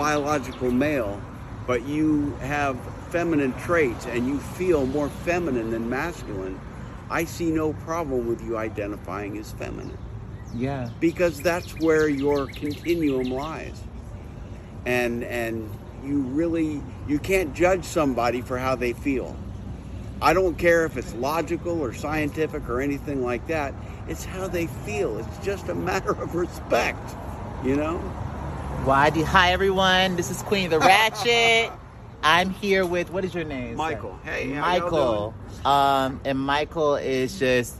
[0.00, 1.20] biological male,
[1.66, 2.78] but you have
[3.10, 6.58] feminine traits and you feel more feminine than masculine,
[7.10, 9.98] I see no problem with you identifying as feminine
[10.54, 10.88] Yeah.
[11.00, 13.78] because that's where your continuum lies.
[14.86, 15.68] And and
[16.02, 19.36] you really you can't judge somebody for how they feel.
[20.22, 23.74] I don't care if it's logical or scientific or anything like that.
[24.08, 25.18] It's how they feel.
[25.18, 27.06] It's just a matter of respect,
[27.64, 28.00] you know?
[28.84, 30.16] Why do hi everyone?
[30.16, 31.70] This is Queen of the Ratchet.
[32.22, 33.72] I'm here with what is your name?
[33.72, 33.76] sir?
[33.76, 34.18] Michael.
[34.24, 35.34] Hey, how y'all Michael.
[35.64, 37.76] Um, and Michael is just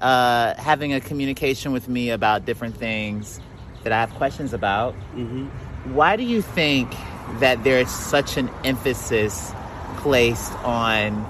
[0.00, 3.40] uh, having a communication with me about different things
[3.82, 4.94] that I have questions about.
[5.16, 5.48] Mhm.
[5.92, 6.94] Why do you think
[7.40, 9.52] that there is such an emphasis
[9.98, 11.26] placed on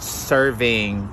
[0.00, 1.08] serving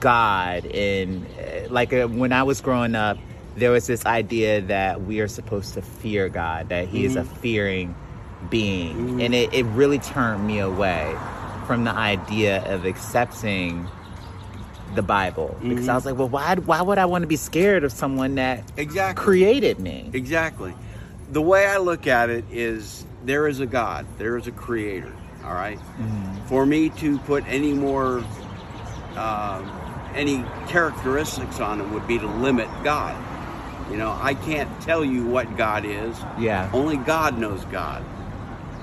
[0.00, 0.66] God?
[0.66, 3.16] And uh, like uh, when I was growing up,
[3.60, 7.20] there was this idea that we are supposed to fear God, that He is a
[7.20, 7.34] mm-hmm.
[7.36, 7.94] fearing
[8.48, 8.96] being.
[8.96, 9.20] Mm-hmm.
[9.20, 11.14] And it, it really turned me away
[11.66, 13.86] from the idea of accepting
[14.94, 15.94] the Bible because I mm-hmm.
[15.94, 19.22] was like, well, why, why would I want to be scared of someone that Exactly.
[19.22, 20.10] created me?
[20.12, 20.74] Exactly.
[21.30, 25.14] The way I look at it is there is a God, there is a creator,
[25.44, 25.78] all right?
[26.46, 28.24] For me to put any more,
[29.16, 29.70] um,
[30.14, 33.14] any characteristics on him would be to limit God.
[33.90, 36.16] You know, I can't tell you what God is.
[36.38, 36.70] Yeah.
[36.72, 38.04] Only God knows God.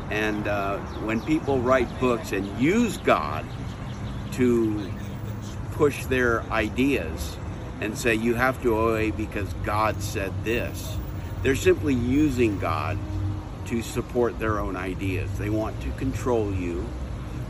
[0.10, 3.46] And uh, when people write books and use God
[4.34, 4.92] to
[5.72, 7.38] push their ideas
[7.80, 10.98] and say you have to obey because God said this,
[11.42, 12.98] they're simply using God
[13.68, 15.30] to support their own ideas.
[15.38, 16.86] They want to control you.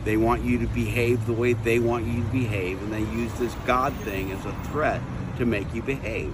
[0.03, 3.31] They want you to behave the way they want you to behave, and they use
[3.33, 5.01] this God thing as a threat
[5.37, 6.33] to make you behave.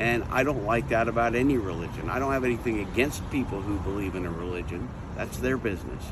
[0.00, 2.08] And I don't like that about any religion.
[2.08, 4.88] I don't have anything against people who believe in a religion.
[5.16, 6.04] That's their business.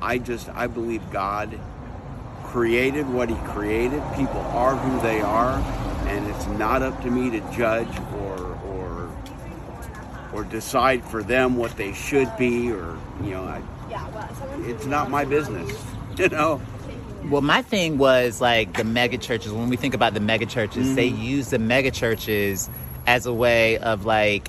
[0.00, 1.58] I just I believe God
[2.44, 4.02] created what he created.
[4.16, 5.58] People are who they are,
[6.08, 7.88] and it's not up to me to judge
[8.20, 9.10] or or
[10.32, 13.60] or decide for them what they should be or you know, I,
[14.66, 15.70] it's not my business.
[16.18, 16.60] You know.
[17.30, 19.52] Well, my thing was like the mega churches.
[19.52, 21.22] When we think about the mega churches, they Mm-hmm.
[21.22, 22.68] use the mega churches
[23.08, 24.48] as a way of like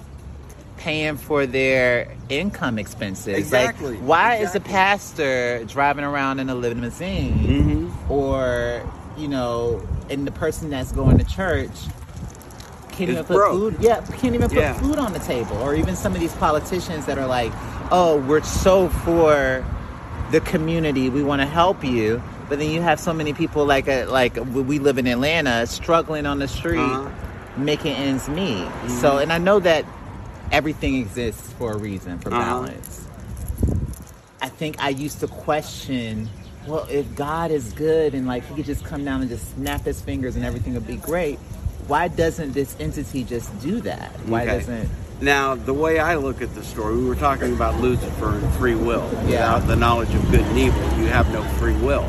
[0.76, 3.38] paying for their income expenses.
[3.38, 4.74] Exactly, Like, why is the exactly.
[4.74, 8.12] pastor driving around in a limousine, Mm-hmm.
[8.12, 8.84] or
[9.18, 11.72] you know, and the person that's going to church
[12.92, 13.52] can't Is even put broke.
[13.54, 13.78] food?
[13.80, 14.74] Yeah, can't even put Yeah.
[14.74, 15.58] food on the table.
[15.58, 17.52] Or even some of these politicians that are like,
[17.92, 19.64] "Oh, we're so for."
[20.32, 21.10] the community.
[21.10, 24.38] We want to help you, but then you have so many people like uh, like
[24.54, 27.10] we live in Atlanta struggling on the street, Uh-huh.
[27.60, 28.68] Making ends meet.
[28.88, 29.86] So, and I know that
[30.52, 32.40] everything exists for a reason, for Uh-huh.
[32.42, 33.06] balance.
[34.42, 36.30] I think I used to question.
[36.68, 39.86] Well, if God is good and like he could just come down and just snap
[39.86, 41.38] his fingers and everything would be great,
[41.88, 44.12] why doesn't this entity just do that?
[44.28, 44.60] Why Okay.
[44.60, 44.90] doesn't
[45.22, 48.76] Now, the way I look at the story, we were talking about Lucifer and free
[48.76, 49.04] will.
[49.28, 49.54] Yeah.
[49.54, 52.06] Without the knowledge of good and evil, you have no free will.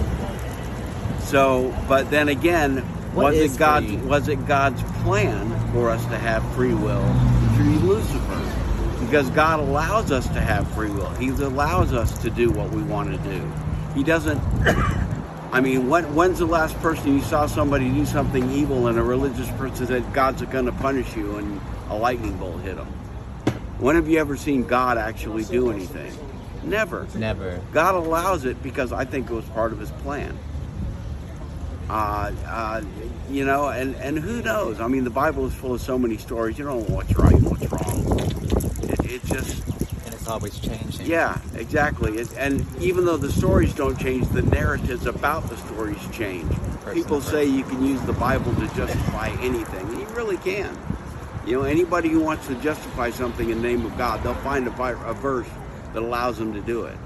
[1.25, 3.85] So, but then again, What was it God?
[3.85, 3.97] free?
[3.97, 7.03] Was it God's plan for us to have free will
[7.57, 9.05] through Lucifer?
[9.05, 11.11] Because God allows us to have free will.
[11.15, 13.53] He allows us to do what we want to do.
[13.95, 14.39] He doesn't.
[15.53, 19.03] I mean, when, when's the last person you saw somebody do something evil and a
[19.03, 22.87] religious person said God's going to punish you and a lightning bolt hit them?
[23.81, 26.13] When have you ever seen God actually do anything?
[26.63, 27.09] Never.
[27.17, 27.61] never?
[27.73, 30.39] God allows it because I think it was part of His plan.
[31.91, 32.83] Uh, uh,
[33.29, 34.79] you know, and, and who knows?
[34.81, 36.57] I mean, the Bible is full of so many stories.
[36.57, 38.21] You don't know what's right and what's wrong.
[38.89, 39.67] It, it just,
[40.05, 41.05] And it's always changing.
[41.07, 42.19] yeah, exactly.
[42.19, 46.49] It, and even though the stories don't change, the narratives about the stories change.
[46.93, 50.79] People say you can use the Bible to justify anything, and you really can.
[51.45, 54.69] You know, anybody who wants to justify something in the name of God, they'll find
[54.69, 55.49] a, a verse
[55.93, 56.97] that allows them to do it.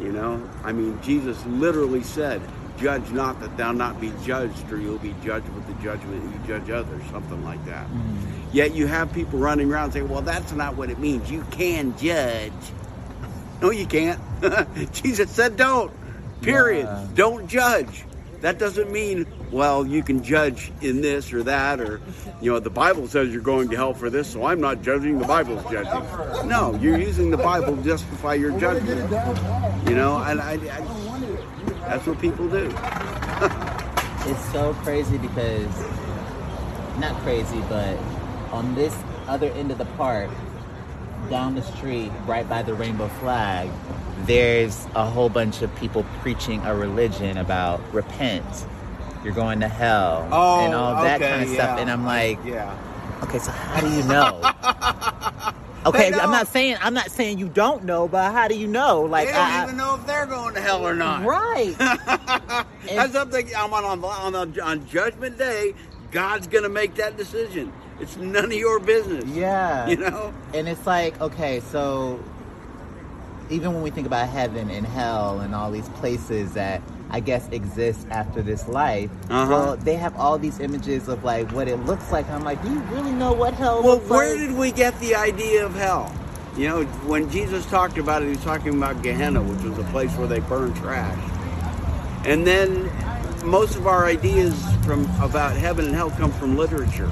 [0.00, 2.40] You know, I mean, Jesus literally said,
[2.80, 6.46] "Judge not that thou not be judged, or you'll be judged with the judgment you
[6.46, 7.86] judge others." Something like that.
[7.86, 8.16] Mm.
[8.52, 11.30] Yet you have people running around saying, "Well, that's not what it means.
[11.30, 12.52] You can judge."
[13.60, 14.20] No, you can't.
[14.92, 15.92] Jesus said, "Don't."
[16.42, 16.84] Period.
[16.86, 17.06] Yeah.
[17.14, 18.04] Don't judge.
[18.40, 22.00] That doesn't mean, well, you can judge in this or that, or,
[22.40, 25.18] you know, the Bible says you're going to hell for this, so I'm not judging,
[25.18, 26.48] the Bible's judging.
[26.48, 29.10] No, you're using the Bible to justify your judgment.
[29.86, 30.80] You know, and I, I
[31.90, 32.66] that's what people do.
[34.30, 35.66] it's so crazy because
[36.98, 37.96] not crazy but
[38.52, 38.94] on this
[39.26, 40.30] other end of the park
[41.28, 43.68] down the street, right by the rainbow flag,
[44.20, 48.44] there's a whole bunch of people preaching a religion about repent.
[49.24, 51.78] You're going to hell Oh, and all that okay, kind of stuff.
[51.78, 52.76] And I'm like, Yeah.
[53.24, 54.40] okay, so how do you know?
[55.86, 56.48] okay, I'm don't.
[56.48, 59.02] saying I'm not saying you don't know, but how do you know?
[59.02, 61.24] Like, They don't I- even know if they're going to hell or not.
[61.24, 61.74] right?
[62.86, 65.74] That's something I'm on on on, on, on Judgment Day.
[66.10, 67.72] God's going to make that decision.
[68.00, 69.24] It's none of your business.
[69.26, 69.86] yeah.
[69.88, 70.34] You know.
[70.54, 72.18] And it's like, okay, so
[73.50, 76.80] even when we think about heaven and hell and all these places that
[77.10, 79.50] I guess exist after this life, Uh-huh.
[79.50, 82.28] well, they have all these images of like what it looks like.
[82.30, 84.38] I'm like, do you really know what hell Well, where like?
[84.38, 86.12] did we get the idea of hell?
[86.56, 89.84] You know, when Jesus talked about it, he was talking about Gehenna, which was a
[89.90, 91.18] place where they burn trash.
[92.26, 92.90] And then
[93.44, 94.54] most of our ideas
[94.84, 97.10] from about heaven and hell come from literature.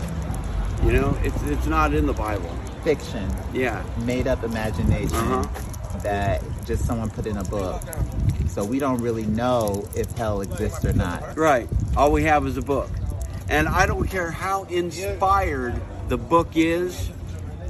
[0.85, 2.51] You know, it's it's not in the Bible.
[2.85, 3.83] Fiction, Yeah.
[4.05, 5.45] made up imagination Uh-huh.
[6.03, 7.83] That just someone put in a book.
[8.49, 11.37] So we don't really know if hell exists or not.
[11.37, 11.69] Right.
[11.97, 12.91] All we have is a book.
[13.49, 17.11] And I don't care how inspired the book is,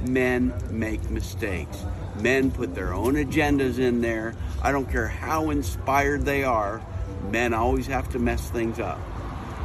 [0.03, 1.85] men make mistakes.
[2.19, 4.35] Men put their own agendas in there.
[4.61, 6.81] I don't care how inspired they are,
[7.29, 8.99] men always have to mess things up.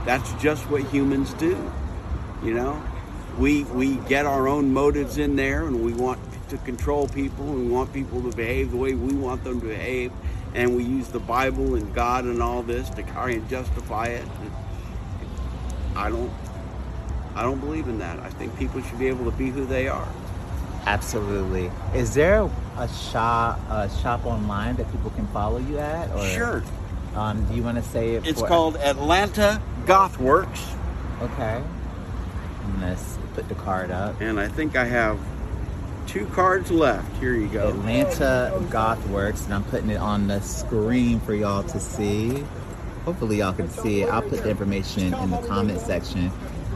[0.05, 1.73] That's just what humans do.
[2.43, 2.83] You know?
[3.39, 7.67] We we get our own motives in there and we want to control people and
[7.67, 10.13] we want people to behave the way we want them to behave
[10.55, 14.25] and we use the Bible and God and all this to try and justify it.
[15.97, 16.31] I don't
[17.35, 18.21] I don't believe in that.
[18.21, 20.07] I think people should be able to be who they are.
[20.87, 21.71] Absolutely.
[21.95, 22.49] Is there
[22.79, 26.11] a shop a shop online that people can follow you at?
[26.15, 26.63] Or, Sure.
[27.17, 28.27] Um, do you want to say it?
[28.27, 30.75] It's for- called Atlanta Gothworks
[31.23, 31.63] Okay.
[32.65, 32.97] I'm gonna
[33.35, 34.21] put the card up.
[34.21, 35.19] and I think I have
[36.07, 37.17] two cards left.
[37.19, 37.69] Here you go.
[37.69, 42.45] Atlanta Goth Works, and I'm putting it on the screen for y'all to see.
[43.05, 44.09] Hopefully, y'all can see it.
[44.09, 46.31] I'll put the information in the comment section.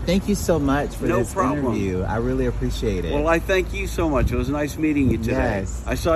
[0.07, 1.67] Thank you so much for No this problem.
[1.75, 2.03] interview.
[2.03, 3.13] I really appreciate it.
[3.13, 4.33] Well, I thank you so much.
[4.33, 5.33] It was nice meeting you today.
[5.61, 5.83] Yes.
[5.87, 6.15] I saw